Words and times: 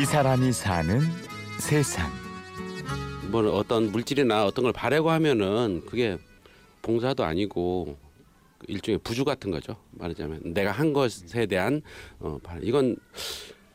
이 0.00 0.04
사람이 0.04 0.52
사는 0.52 1.00
세상. 1.58 2.08
뭐 3.30 3.42
어떤 3.52 3.90
물질이나 3.90 4.46
어떤 4.46 4.62
걸 4.64 4.72
바래고 4.72 5.10
하면은 5.10 5.82
그게 5.86 6.16
봉사도 6.82 7.24
아니고 7.24 7.96
일종의 8.68 9.00
부주 9.02 9.24
같은 9.24 9.50
거죠. 9.50 9.76
말하자면 9.92 10.54
내가 10.54 10.70
한 10.70 10.92
것에 10.92 11.46
대한 11.46 11.82
어, 12.20 12.38
이건 12.62 12.96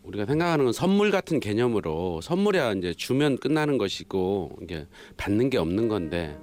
우리가 0.04 0.26
생각하는 0.26 0.66
건 0.66 0.74
선물 0.74 1.12
같은 1.12 1.40
개념으로 1.40 2.22
선물이야 2.22 2.74
이제 2.74 2.94
주면 2.94 3.38
끝나는 3.38 3.78
것이고 3.78 4.58
이게 4.62 4.88
받는 5.18 5.50
게 5.50 5.58
없는 5.58 5.88
건데 5.88 6.38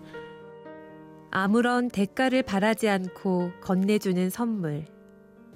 아무런 1.30 1.88
대가를 1.88 2.42
바라지 2.42 2.88
않고 2.88 3.52
건네주는 3.62 4.30
선물. 4.30 4.84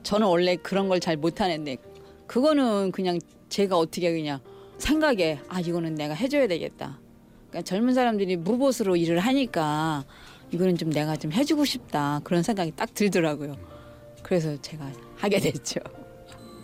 저는 0.02 0.27
원래 0.27 0.56
그런 0.56 0.88
걸 0.88 1.00
잘 1.00 1.16
못하는데 1.16 1.77
그거는 2.27 2.92
그냥 2.92 3.19
제가 3.48 3.77
어떻게 3.77 4.12
그냥 4.12 4.41
생각에 4.78 5.41
아 5.48 5.60
이거는 5.60 5.95
내가 5.95 6.15
해줘야 6.15 6.46
되겠다. 6.46 6.98
그러니까 7.51 7.62
젊은 7.62 7.95
사람들이 7.95 8.37
무보수로 8.37 8.96
일을 8.96 9.20
하니까 9.20 10.05
이거는 10.51 10.77
좀 10.77 10.91
내가 10.91 11.16
좀 11.16 11.32
해주고 11.32 11.65
싶다 11.65 12.20
그런 12.24 12.42
생각이 12.42 12.73
딱 12.77 12.92
들더라고요. 12.95 13.56
그래서 14.23 14.60
제가 14.60 14.91
하게 15.16 15.38
됐죠. 15.38 15.80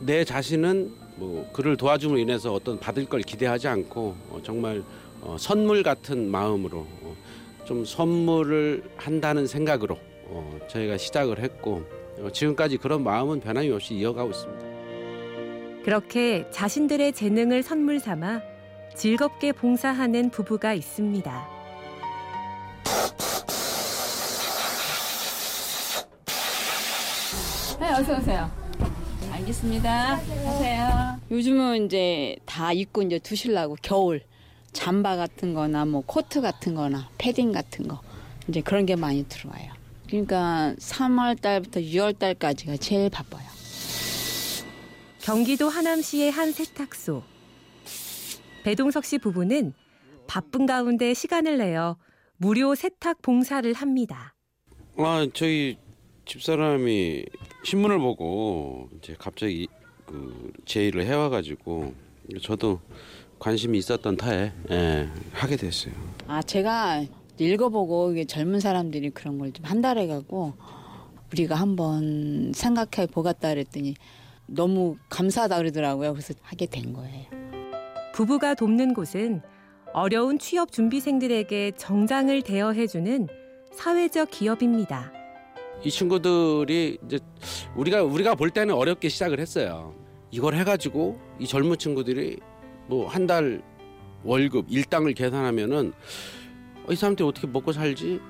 내 0.00 0.24
자신은 0.24 0.92
뭐 1.16 1.48
그를 1.52 1.76
도와줌으로 1.76 2.18
인해서 2.18 2.52
어떤 2.52 2.80
받을 2.80 3.04
걸 3.04 3.20
기대하지 3.20 3.68
않고 3.68 4.16
어, 4.30 4.40
정말 4.42 4.82
어, 5.20 5.36
선물 5.38 5.82
같은 5.82 6.30
마음으로 6.30 6.78
어, 6.78 7.16
좀 7.66 7.84
선물을 7.84 8.82
한다는 8.96 9.46
생각으로 9.46 9.98
어, 10.24 10.58
저희가 10.68 10.96
시작을 10.96 11.40
했고 11.40 11.82
어, 12.18 12.30
지금까지 12.32 12.78
그런 12.78 13.04
마음은 13.04 13.40
변함이 13.40 13.70
없이 13.70 13.94
이어가고 13.94 14.30
있습니다. 14.30 14.69
그렇게 15.84 16.46
자신들의 16.50 17.12
재능을 17.12 17.62
선물 17.62 18.00
삼아 18.00 18.42
즐겁게 18.94 19.52
봉사하는 19.52 20.30
부부가 20.30 20.74
있습니다. 20.74 21.48
네, 27.80 27.92
어서 27.92 28.18
오세요. 28.18 28.50
알겠습니다. 29.32 30.16
하세요. 30.16 31.20
요즘은 31.30 31.86
이제 31.86 32.36
다 32.44 32.72
입고 32.72 33.02
이제 33.02 33.18
두실라고 33.18 33.76
겨울 33.80 34.20
잠바 34.72 35.16
같은 35.16 35.54
거나 35.54 35.86
뭐 35.86 36.02
코트 36.04 36.42
같은 36.42 36.74
거나 36.74 37.08
패딩 37.16 37.52
같은 37.52 37.88
거 37.88 38.00
이제 38.48 38.60
그런 38.60 38.84
게 38.84 38.96
많이 38.96 39.24
들어와요. 39.26 39.72
그러니까 40.08 40.74
3월 40.78 41.40
달부터 41.40 41.80
6월 41.80 42.18
달까지가 42.18 42.76
제일 42.76 43.08
바빠요. 43.08 43.49
경기도 45.20 45.68
하남시의 45.68 46.30
한 46.30 46.52
세탁소. 46.52 47.22
배동석 48.64 49.04
씨 49.04 49.18
부부는 49.18 49.72
바쁜 50.26 50.66
가운데 50.66 51.14
시간을 51.14 51.58
내어 51.58 51.96
무료 52.36 52.74
세탁 52.74 53.22
봉사를 53.22 53.70
합니다. 53.74 54.34
아, 54.96 55.26
저희 55.34 55.76
집사람이 56.26 57.24
신문을 57.64 57.98
보고 57.98 58.88
이제 58.98 59.14
갑자기 59.18 59.66
그 60.06 60.52
제의를 60.64 61.04
해와 61.06 61.28
가지고 61.28 61.94
저도 62.42 62.80
관심이 63.38 63.78
있었던 63.78 64.16
타에 64.16 64.52
예, 64.70 65.08
하게 65.32 65.56
됐어요. 65.56 65.94
아 66.26 66.42
제가 66.42 67.04
읽어보고 67.38 68.12
이게 68.12 68.24
젊은 68.26 68.60
사람들이 68.60 69.10
그런 69.10 69.38
걸 69.38 69.50
좀 69.52 69.64
한달해 69.64 70.06
가고 70.06 70.54
우리가 71.32 71.54
한번 71.54 72.52
생각해 72.54 73.06
보겠다 73.10 73.48
그랬더니 73.50 73.94
너무 74.54 74.96
감사하다 75.08 75.58
그러더라고요. 75.58 76.12
그래서 76.12 76.34
하게 76.42 76.66
된 76.66 76.92
거예요. 76.92 77.26
부부가 78.12 78.54
돕는 78.54 78.94
곳은 78.94 79.42
어려운 79.92 80.38
취업 80.38 80.72
준비생들에게 80.72 81.72
정장을 81.76 82.42
대여해주는 82.42 83.28
사회적 83.72 84.30
기업입니다. 84.30 85.12
이 85.84 85.90
친구들이 85.90 86.98
이제 87.06 87.18
우리가 87.76 88.02
우리가 88.02 88.34
볼 88.34 88.50
때는 88.50 88.74
어렵게 88.74 89.08
시작을 89.08 89.38
했어요. 89.40 89.94
이걸 90.30 90.54
해가지고 90.54 91.18
이 91.38 91.46
젊은 91.46 91.76
친구들이 91.78 92.38
뭐 92.88 93.06
한 93.08 93.26
달 93.26 93.62
월급 94.24 94.66
일당을 94.68 95.14
계산하면은 95.14 95.92
어, 96.86 96.92
이 96.92 96.96
사람들이 96.96 97.26
어떻게 97.26 97.46
먹고 97.46 97.72
살지? 97.72 98.20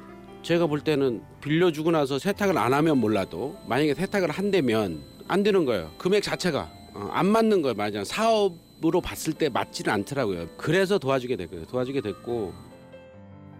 제가 0.42 0.66
볼 0.66 0.80
때는 0.80 1.22
빌려주고 1.40 1.90
나서 1.90 2.18
세탁을 2.18 2.56
안 2.58 2.72
하면 2.74 2.98
몰라도 2.98 3.56
만약에 3.66 3.94
세탁을 3.94 4.30
한다면 4.30 5.02
안 5.30 5.44
되는 5.44 5.64
거예요. 5.64 5.92
금액 5.96 6.24
자체가 6.24 6.68
어, 6.94 7.08
안 7.12 7.26
맞는 7.26 7.62
거예요. 7.62 7.74
맞아 7.76 8.02
사업으로 8.02 9.00
봤을 9.00 9.32
때 9.32 9.48
맞지는 9.48 9.92
않더라고요. 9.92 10.48
그래서 10.56 10.98
도와주게 10.98 11.36
됐고요. 11.36 11.66
도와주게 11.66 12.00
됐고 12.00 12.52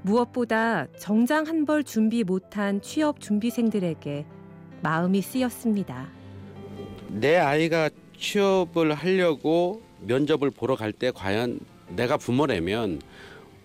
무엇보다 0.02 0.86
정장 0.98 1.46
한 1.46 1.64
벌 1.64 1.84
준비 1.84 2.24
못한 2.24 2.80
취업 2.82 3.20
준비생들에게 3.20 4.24
마음이 4.82 5.22
쓰였습니다. 5.22 6.08
내 7.08 7.36
아이가 7.36 7.88
취업을 8.18 8.94
하려고 8.94 9.80
면접을 10.00 10.50
보러 10.50 10.74
갈 10.74 10.92
때 10.92 11.12
과연 11.12 11.60
내가 11.90 12.16
부모라면 12.16 13.00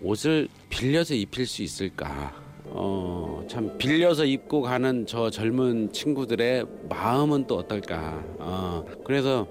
옷을 0.02 0.48
빌려서 0.70 1.16
입힐 1.16 1.48
수 1.48 1.64
있을까? 1.64 2.34
어, 2.66 3.35
참 3.48 3.78
빌려서 3.78 4.26
입고 4.26 4.62
가는 4.62 5.06
저 5.06 5.30
젊은 5.30 5.92
친구들의 5.92 6.66
마음은 6.90 7.48
또 7.48 7.58
어떨까? 7.58 8.24
어, 8.40 8.86
그래서 9.04 9.48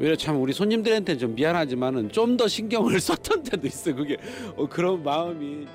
오히려 0.00 0.14
참 0.16 0.40
우리 0.40 0.52
손님들한테 0.52 1.16
좀 1.16 1.34
미안하지만은 1.34 2.10
좀 2.10 2.36
더 2.36 2.46
신경을 2.48 3.00
썼던 3.00 3.44
때도 3.44 3.66
있어. 3.66 3.94
그게 3.94 4.16
어, 4.56 4.68
그런 4.68 5.02
마음이 5.02 5.62
이제 5.62 5.70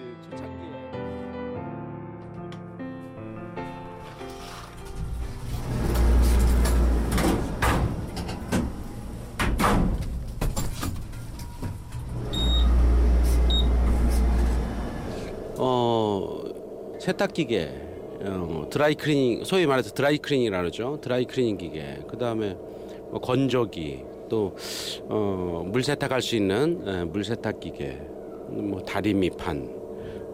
세탁기계, 17.01 17.71
어, 18.25 18.67
드라이 18.69 18.93
클리닝 18.93 19.43
소위 19.43 19.65
말해서 19.65 19.91
드라이 19.91 20.19
클리닝이라 20.19 20.59
그러죠. 20.59 20.99
드라이 21.01 21.25
클리닝 21.25 21.57
기계. 21.57 21.97
그 22.07 22.15
다음에 22.15 22.53
뭐 23.09 23.19
건조기, 23.19 24.03
또 24.29 24.55
어, 25.09 25.63
물 25.65 25.83
세탁할 25.83 26.21
수 26.21 26.35
있는 26.35 26.87
에, 26.87 27.03
물 27.05 27.23
세탁 27.23 27.59
기계, 27.59 27.93
뭐 28.49 28.83
다리미판, 28.83 29.81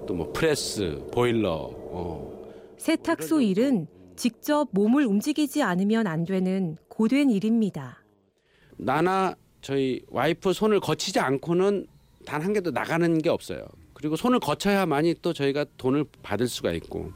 또 0.06 0.14
뭐 0.14 0.32
프레스, 0.34 1.02
보일러. 1.12 1.70
어. 1.74 2.38
세탁소 2.78 3.42
일은 3.42 3.88
직접 4.18 4.68
몸을 4.72 5.06
움직이지 5.06 5.64
않으면 5.64 6.06
안 6.06 6.26
되는 6.26 6.76
고된 6.90 7.30
일입니다. 7.30 8.04
나나 8.78 9.36
저희 9.62 10.02
와이프 10.10 10.52
손을 10.52 10.80
거치지 10.82 11.20
않고는 11.20 11.88
단 12.28 12.44
한 12.44 12.52
개도 12.54 12.72
나가는 12.72 13.18
게 13.20 13.30
없어요. 13.30 13.66
그리고 13.94 14.16
손을 14.18 14.40
거쳐야만이 14.40 15.16
또 15.22 15.32
저희가 15.34 15.66
돈을 15.78 16.06
받을 16.22 16.48
수가 16.48 16.74
있고 16.74 17.12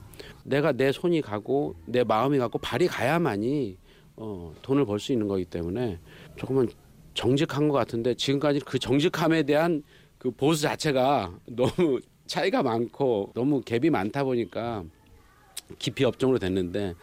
내가 0.45 0.72
내 0.72 0.91
손이 0.91 1.22
가고 1.22 1.75
내 1.85 2.03
마음이 2.03 2.38
가고 2.38 2.57
발이 2.59 2.88
가야만이 2.88 3.77
어, 4.16 4.53
돈을 4.61 4.85
벌 4.85 5.00
수 5.00 5.11
있는 5.11 5.27
거기 5.27 5.44
때문에 5.45 6.00
조금은 6.38 6.69
정직한 7.13 7.67
것 7.67 7.73
같은데 7.77 8.13
지금까지 8.16 8.61
그 8.61 8.79
정직함에 8.79 9.44
대한 9.44 9.83
그 10.17 10.31
보수 10.31 10.61
자체가 10.61 11.33
너무 11.45 12.00
차이가 12.25 12.63
많고 12.63 13.31
너무 13.35 13.61
갭이 13.61 13.89
많다 13.89 14.23
보니까 14.23 14.83
깊이 15.77 16.05
업종으로 16.05 16.39
됐는데 16.39 16.95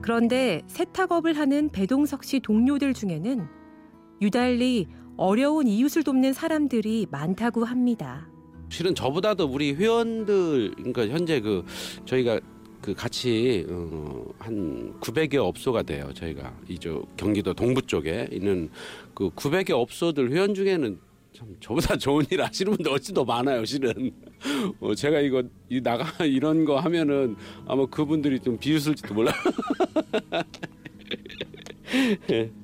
그런데 0.00 0.62
세탁업을 0.66 1.34
하는 1.38 1.68
배동석 1.70 2.24
씨 2.24 2.40
동료들 2.40 2.92
중에는 2.92 3.46
유달리 4.20 4.88
어려운 5.16 5.66
이웃을 5.66 6.02
돕는 6.02 6.32
사람들이 6.32 7.06
많다고 7.10 7.64
합니다. 7.64 8.28
실은 8.68 8.94
저보다도 8.94 9.46
우리 9.46 9.74
회원들 9.74 10.72
그러니까 10.76 11.08
현재 11.08 11.40
그 11.40 11.64
저희가 12.06 12.40
그 12.80 12.94
같이 12.94 13.64
어, 13.68 14.24
한 14.38 14.94
900여 15.00 15.46
업소가 15.46 15.82
돼요. 15.82 16.10
저희가 16.14 16.52
이쪽 16.68 17.16
경기도 17.16 17.54
동부 17.54 17.82
쪽에 17.82 18.28
있는 18.32 18.70
그 19.14 19.30
900여 19.30 19.72
업소들 19.72 20.32
회원 20.32 20.54
중에는 20.54 20.98
참 21.32 21.56
저보다 21.60 21.96
좋은 21.96 22.24
일 22.30 22.42
하시는 22.42 22.72
분들 22.72 22.90
훨씬 22.90 23.14
더 23.14 23.24
많아요. 23.24 23.64
실은 23.64 24.10
어, 24.80 24.94
제가 24.94 25.20
이거 25.20 25.42
이 25.68 25.80
나가 25.80 26.24
이런 26.24 26.64
거 26.64 26.78
하면은 26.80 27.36
아마 27.66 27.86
그분들이 27.86 28.40
좀 28.40 28.58
비웃을지도 28.58 29.14
몰라. 29.14 29.32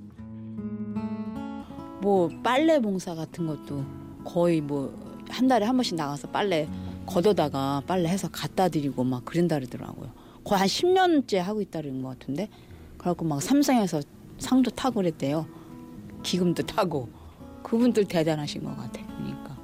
뭐 2.00 2.31
빨래 2.43 2.81
봉사 2.81 3.15
같은 3.15 3.47
것도 3.47 3.85
거의 4.25 4.61
뭐 4.61 5.09
한 5.31 5.49
달에 5.49 5.67
한 5.67 5.77
번씩 5.77 5.97
나가서 5.97 6.29
빨래 6.29 6.69
걷어다가 7.06 7.83
빨래 7.87 8.09
해서 8.09 8.29
갖다 8.31 8.69
드리고 8.69 9.05
막 9.05 9.25
그런다 9.25 9.59
그러더라고요. 9.59 10.11
거의 10.45 10.59
한 10.61 10.69
10년째 10.69 11.37
하고 11.37 11.61
있다는 11.61 12.03
것 12.03 12.19
같은데. 12.19 12.49
그래갖고 12.97 13.25
막 13.25 13.43
삼성에서 13.43 14.03
상도 14.39 14.71
타고 14.71 14.97
그랬대요. 14.97 15.47
기금도 16.23 16.65
타고 16.65 17.09
그분들 17.62 18.06
대단하신 18.06 18.65
것 18.65 18.77
같아요. 18.77 19.06
그러니까. 19.06 19.56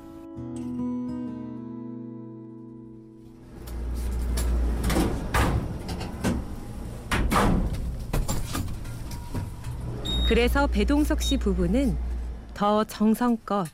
그래서 10.28 10.66
배동석 10.66 11.20
씨 11.20 11.36
부부는 11.36 12.13
더 12.54 12.84
정성껏 12.84 13.68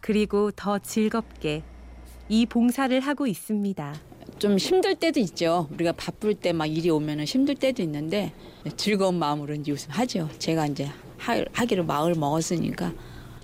그리고 0.00 0.50
더 0.50 0.78
즐겁게 0.78 1.62
이 2.28 2.46
봉사를 2.46 2.98
하고 3.00 3.26
있습니다. 3.26 3.94
좀 4.38 4.56
힘들 4.58 4.94
때도 4.96 5.20
있죠. 5.20 5.68
우리가 5.72 5.92
바쁠 5.92 6.34
때 6.34 6.52
막 6.52 6.66
일이 6.66 6.90
오면은 6.90 7.24
힘들 7.24 7.54
때도 7.54 7.82
있는데 7.82 8.32
즐거운 8.76 9.18
마음으로 9.18 9.54
이제 9.54 9.72
웃음 9.72 9.90
하죠. 9.90 10.28
제가 10.38 10.66
이제 10.66 10.90
하, 11.18 11.42
하기로 11.52 11.84
마을 11.84 12.14
먹었으니까 12.14 12.92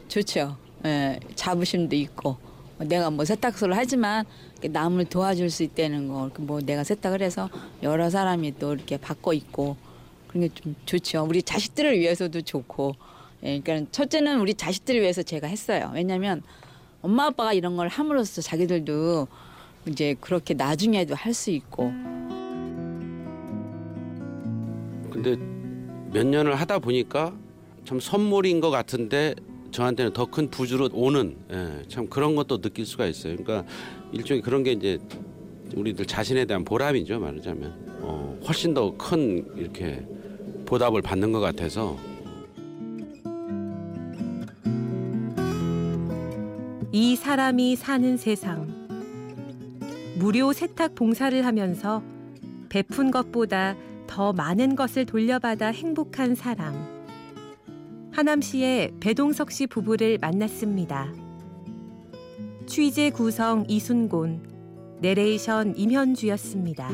좋죠. 0.08 0.56
예, 0.86 1.20
자부심도 1.34 1.94
있고 1.96 2.36
내가 2.78 3.10
뭐 3.10 3.24
세탁소를 3.24 3.76
하지만 3.76 4.24
남을 4.62 5.04
도와줄 5.06 5.50
수 5.50 5.62
있다는 5.62 6.08
거, 6.08 6.30
뭐 6.38 6.60
내가 6.60 6.82
세탁을 6.84 7.20
해서 7.22 7.50
여러 7.82 8.08
사람이 8.08 8.58
또 8.58 8.72
이렇게 8.74 8.96
받고 8.96 9.34
있고 9.34 9.76
그런 10.28 10.48
게 10.48 10.54
좀 10.54 10.74
좋죠. 10.86 11.26
우리 11.28 11.42
자식들을 11.42 11.98
위해서도 11.98 12.40
좋고. 12.42 12.94
예, 13.42 13.60
그러니까 13.60 13.90
첫째는 13.90 14.40
우리 14.40 14.54
자식들을 14.54 15.00
위해서 15.00 15.22
제가 15.22 15.46
했어요. 15.46 15.90
왜냐하면 15.94 16.42
엄마 17.02 17.26
아빠가 17.26 17.52
이런 17.52 17.76
걸 17.76 17.88
함으로써 17.88 18.42
자기들도 18.42 19.26
이제 19.88 20.14
그렇게 20.20 20.52
나중에도 20.54 21.14
할 21.14 21.32
수 21.32 21.50
있고 21.50 21.90
근데 25.10 25.36
몇 26.12 26.26
년을 26.26 26.54
하다 26.56 26.78
보니까 26.80 27.34
참 27.84 27.98
선물인 28.00 28.60
것 28.60 28.70
같은데 28.70 29.34
저한테는 29.70 30.12
더 30.12 30.26
큰 30.26 30.50
부주로 30.50 30.88
오는 30.92 31.36
예, 31.52 31.82
참 31.88 32.08
그런 32.08 32.34
것도 32.34 32.60
느낄 32.60 32.84
수가 32.84 33.06
있어요. 33.06 33.36
그러니까 33.36 33.68
일종의 34.12 34.42
그런 34.42 34.62
게 34.62 34.72
이제 34.72 34.98
우리들 35.76 36.04
자신에 36.06 36.44
대한 36.44 36.64
보람이죠 36.64 37.20
말하자면 37.20 37.98
어, 38.02 38.38
훨씬 38.46 38.74
더 38.74 38.96
큰 38.98 39.46
이렇게 39.56 40.04
보답을 40.66 41.00
받는 41.02 41.30
것 41.32 41.40
같아서 41.40 41.96
이 46.92 47.14
사람이 47.14 47.76
사는 47.76 48.16
세상. 48.16 48.88
무료 50.18 50.52
세탁 50.52 50.96
봉사를 50.96 51.46
하면서 51.46 52.02
베푼 52.68 53.12
것보다 53.12 53.76
더 54.08 54.32
많은 54.32 54.74
것을 54.74 55.06
돌려받아 55.06 55.68
행복한 55.68 56.34
사람. 56.34 56.74
하남시의 58.10 58.94
배동석 58.98 59.52
씨 59.52 59.68
부부를 59.68 60.18
만났습니다. 60.20 61.12
취재 62.66 63.10
구성 63.10 63.64
이순곤, 63.68 64.98
내레이션 65.00 65.76
임현주였습니다. 65.76 66.90